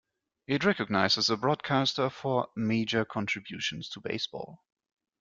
[0.47, 4.63] It recognizes a broadcaster for "major contributions to baseball".